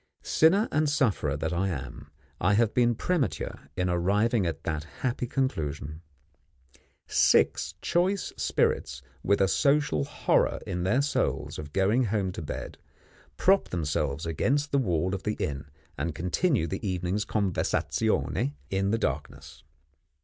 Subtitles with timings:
[0.23, 2.09] Sinner and sufferer that I am,
[2.39, 6.01] I have been premature in arriving at that happy conclusion!
[7.05, 12.79] Six choice spirits, with a social horror in their souls of going home to bed,
[13.37, 15.65] prop themselves against the wall of the inn,
[15.99, 19.61] and continue the evening's conversazione in the darkness.